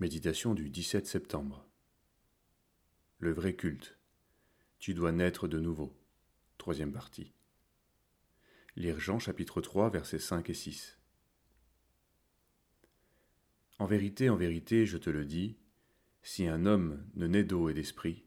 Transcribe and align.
Méditation 0.00 0.54
du 0.54 0.70
17 0.70 1.08
septembre. 1.08 1.66
Le 3.18 3.32
vrai 3.32 3.56
culte. 3.56 3.98
Tu 4.78 4.94
dois 4.94 5.10
naître 5.10 5.48
de 5.48 5.58
nouveau. 5.58 5.92
Troisième 6.56 6.92
partie. 6.92 7.32
Lire 8.76 9.00
Jean 9.00 9.18
chapitre 9.18 9.60
3 9.60 9.90
versets 9.90 10.20
5 10.20 10.50
et 10.50 10.54
6. 10.54 11.00
En 13.80 13.86
vérité, 13.86 14.30
en 14.30 14.36
vérité, 14.36 14.86
je 14.86 14.98
te 14.98 15.10
le 15.10 15.24
dis, 15.24 15.56
si 16.22 16.46
un 16.46 16.64
homme 16.64 17.04
ne 17.16 17.26
naît 17.26 17.42
d'eau 17.42 17.68
et 17.68 17.74
d'esprit, 17.74 18.24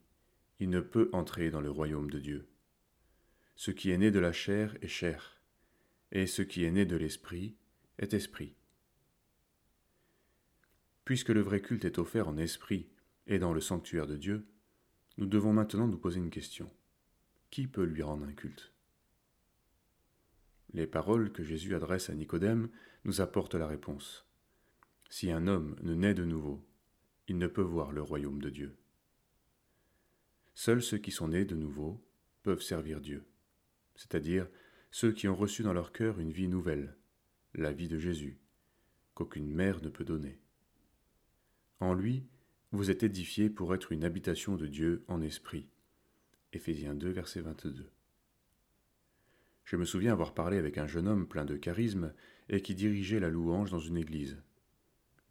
il 0.60 0.70
ne 0.70 0.82
peut 0.82 1.10
entrer 1.14 1.52
dans 1.52 1.62
le 1.62 1.72
royaume 1.72 2.10
de 2.10 2.20
Dieu. 2.20 2.50
Ce 3.56 3.72
qui 3.72 3.92
est 3.92 3.98
né 3.98 4.12
de 4.12 4.20
la 4.20 4.34
chair 4.34 4.76
est 4.82 4.90
chair, 4.90 5.42
et 6.12 6.28
ce 6.28 6.42
qui 6.42 6.66
est 6.66 6.72
né 6.72 6.86
de 6.86 6.98
l'esprit 6.98 7.56
est 7.98 8.14
esprit. 8.14 8.58
Puisque 11.12 11.28
le 11.28 11.42
vrai 11.42 11.60
culte 11.60 11.84
est 11.84 12.00
offert 12.00 12.30
en 12.30 12.38
esprit 12.38 12.88
et 13.28 13.38
dans 13.38 13.52
le 13.52 13.60
sanctuaire 13.60 14.08
de 14.08 14.16
Dieu, 14.16 14.48
nous 15.18 15.26
devons 15.26 15.52
maintenant 15.52 15.86
nous 15.86 15.98
poser 15.98 16.20
une 16.20 16.30
question. 16.30 16.72
Qui 17.50 17.68
peut 17.68 17.84
lui 17.84 18.02
rendre 18.02 18.26
un 18.26 18.32
culte? 18.32 18.72
Les 20.72 20.88
paroles 20.88 21.34
que 21.34 21.44
Jésus 21.44 21.76
adresse 21.76 22.10
à 22.10 22.16
Nicodème 22.16 22.70
nous 23.04 23.20
apportent 23.20 23.56
la 23.56 23.68
réponse. 23.68 24.26
Si 25.10 25.30
un 25.30 25.48
homme 25.48 25.76
ne 25.82 25.94
naît 25.96 26.14
de 26.14 26.24
nouveau, 26.24 26.66
il 27.28 27.38
ne 27.38 27.48
peut 27.48 27.62
voir 27.62 27.92
le 27.92 28.02
royaume 28.02 28.42
de 28.42 28.50
Dieu. 28.50 28.78
Seuls 30.54 30.82
ceux 30.82 31.00
qui 31.00 31.12
sont 31.12 31.28
nés 31.28 31.44
de 31.44 31.56
nouveau 31.56 32.02
peuvent 32.42 32.64
servir 32.64 33.02
Dieu, 33.02 33.26
c'est-à-dire 33.96 34.48
ceux 34.92 35.12
qui 35.12 35.28
ont 35.28 35.36
reçu 35.36 35.62
dans 35.62 35.74
leur 35.74 35.92
cœur 35.92 36.22
une 36.22 36.32
vie 36.32 36.48
nouvelle, 36.48 36.96
la 37.54 37.74
vie 37.74 37.90
de 37.90 38.00
Jésus, 38.00 38.40
qu'aucune 39.14 39.52
mère 39.52 39.82
ne 39.82 39.90
peut 39.90 40.06
donner. 40.06 40.40
En 41.82 41.96
lui, 41.96 42.24
vous 42.72 42.92
êtes 42.92 43.02
édifiés 43.02 43.50
pour 43.50 43.74
être 43.74 43.92
une 43.92 44.04
habitation 44.04 44.56
de 44.56 44.68
Dieu 44.68 45.04
en 45.08 45.20
esprit. 45.20 45.68
Éphésiens 46.54 46.94
2, 46.94 47.10
verset 47.10 47.42
22. 47.42 47.90
Je 49.66 49.76
me 49.78 49.84
souviens 49.84 50.12
avoir 50.12 50.36
parlé 50.36 50.58
avec 50.58 50.78
un 50.78 50.86
jeune 50.86 51.08
homme 51.08 51.28
plein 51.28 51.44
de 51.44 51.58
charisme 51.58 52.14
et 52.50 52.62
qui 52.62 52.76
dirigeait 52.76 53.20
la 53.20 53.32
louange 53.32 53.72
dans 53.72 53.80
une 53.80 53.98
église. 53.98 54.38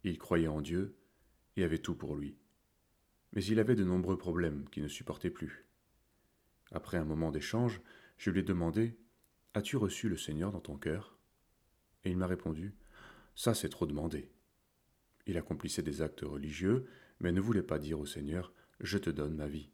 Il 0.03 0.17
croyait 0.17 0.49
en 0.49 0.59
Dieu 0.59 0.93
et 1.55 1.63
avait 1.63 1.77
tout 1.77 1.95
pour 1.95 2.17
lui. 2.17 2.35
Mais 3.31 3.45
il 3.45 3.57
avait 3.57 3.75
de 3.75 3.85
nombreux 3.85 4.17
problèmes 4.17 4.67
qui 4.71 4.81
ne 4.81 4.89
supportait 4.89 5.29
plus. 5.29 5.65
Après 6.73 6.97
un 6.97 7.05
moment 7.05 7.31
d'échange, 7.31 7.79
je 8.17 8.29
lui 8.29 8.41
ai 8.41 8.43
demandé 8.43 8.97
As-tu 9.53 9.77
reçu 9.77 10.09
le 10.09 10.17
Seigneur 10.17 10.51
dans 10.51 10.59
ton 10.59 10.77
cœur? 10.77 11.17
Et 12.03 12.09
il 12.09 12.17
m'a 12.17 12.27
répondu 12.27 12.75
Ça, 13.35 13.53
c'est 13.53 13.69
trop 13.69 13.85
demandé. 13.85 14.29
Il 15.27 15.37
accomplissait 15.37 15.83
des 15.83 16.01
actes 16.01 16.21
religieux, 16.21 16.85
mais 17.19 17.31
ne 17.31 17.41
voulait 17.41 17.61
pas 17.61 17.79
dire 17.79 17.99
au 17.99 18.05
Seigneur 18.05 18.53
Je 18.79 18.97
te 18.97 19.09
donne 19.09 19.35
ma 19.35 19.47
vie. 19.47 19.69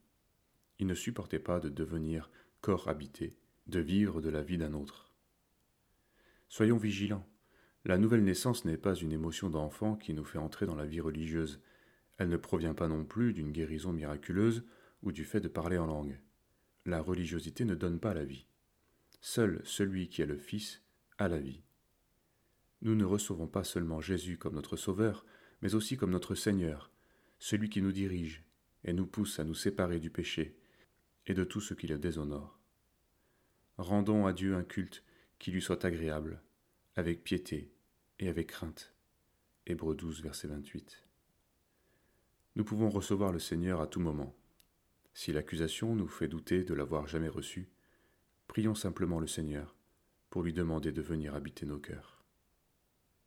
Il 0.79 0.87
ne 0.87 0.93
supportait 0.93 1.39
pas 1.39 1.59
de 1.59 1.69
devenir 1.69 2.29
corps 2.61 2.87
habité, 2.87 3.37
de 3.67 3.79
vivre 3.79 4.21
de 4.21 4.29
la 4.29 4.43
vie 4.43 4.57
d'un 4.57 4.73
autre. 4.73 5.11
Soyons 6.49 6.77
vigilants. 6.77 7.27
La 7.85 7.97
nouvelle 7.97 8.23
naissance 8.23 8.65
n'est 8.65 8.77
pas 8.77 8.95
une 8.95 9.13
émotion 9.13 9.49
d'enfant 9.49 9.95
qui 9.95 10.13
nous 10.13 10.25
fait 10.25 10.37
entrer 10.37 10.65
dans 10.65 10.75
la 10.75 10.85
vie 10.85 10.99
religieuse. 10.99 11.61
Elle 12.17 12.29
ne 12.29 12.37
provient 12.37 12.73
pas 12.73 12.87
non 12.87 13.05
plus 13.05 13.33
d'une 13.33 13.51
guérison 13.51 13.93
miraculeuse 13.93 14.65
ou 15.03 15.11
du 15.11 15.23
fait 15.23 15.39
de 15.39 15.47
parler 15.47 15.77
en 15.77 15.85
langue. 15.85 16.19
La 16.85 17.01
religiosité 17.01 17.65
ne 17.65 17.75
donne 17.75 17.99
pas 17.99 18.13
la 18.13 18.25
vie. 18.25 18.47
Seul 19.21 19.61
celui 19.63 20.09
qui 20.09 20.21
est 20.21 20.25
le 20.25 20.37
Fils 20.37 20.81
a 21.17 21.27
la 21.27 21.37
vie. 21.37 21.61
Nous 22.81 22.95
ne 22.95 23.05
recevons 23.05 23.47
pas 23.47 23.63
seulement 23.63 24.01
Jésus 24.01 24.37
comme 24.37 24.55
notre 24.55 24.77
Sauveur, 24.77 25.25
mais 25.61 25.75
aussi 25.75 25.97
comme 25.97 26.11
notre 26.11 26.35
Seigneur, 26.35 26.91
celui 27.39 27.69
qui 27.69 27.81
nous 27.81 27.91
dirige 27.91 28.43
et 28.83 28.93
nous 28.93 29.07
pousse 29.07 29.39
à 29.39 29.43
nous 29.43 29.55
séparer 29.55 29.99
du 29.99 30.09
péché 30.09 30.55
et 31.25 31.33
de 31.33 31.43
tout 31.43 31.61
ce 31.61 31.73
qui 31.73 31.87
le 31.87 31.97
déshonore. 31.97 32.59
Rendons 33.77 34.25
à 34.25 34.33
Dieu 34.33 34.55
un 34.55 34.63
culte 34.63 35.03
qui 35.39 35.51
lui 35.51 35.61
soit 35.61 35.85
agréable, 35.85 36.41
avec 36.95 37.23
piété 37.23 37.71
et 38.19 38.29
avec 38.29 38.47
crainte. 38.47 38.93
Hébreux 39.65 39.95
12, 39.95 40.21
verset 40.21 40.47
28. 40.47 41.03
Nous 42.55 42.63
pouvons 42.63 42.89
recevoir 42.89 43.31
le 43.31 43.39
Seigneur 43.39 43.81
à 43.81 43.87
tout 43.87 43.99
moment. 43.99 44.35
Si 45.13 45.31
l'accusation 45.31 45.95
nous 45.95 46.07
fait 46.07 46.27
douter 46.27 46.63
de 46.63 46.73
l'avoir 46.73 47.07
jamais 47.07 47.27
reçu, 47.27 47.69
prions 48.47 48.75
simplement 48.75 49.19
le 49.19 49.27
Seigneur 49.27 49.75
pour 50.29 50.43
lui 50.43 50.53
demander 50.53 50.91
de 50.91 51.01
venir 51.01 51.35
habiter 51.35 51.65
nos 51.65 51.79
cœurs. 51.79 52.16